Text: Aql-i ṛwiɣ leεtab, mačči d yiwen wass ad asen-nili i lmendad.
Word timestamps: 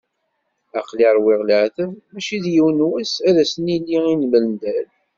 Aql-i 0.79 1.07
ṛwiɣ 1.15 1.41
leεtab, 1.49 1.91
mačči 2.11 2.37
d 2.43 2.45
yiwen 2.53 2.79
wass 2.89 3.13
ad 3.27 3.35
asen-nili 3.43 3.99
i 4.11 4.15
lmendad. 4.21 4.89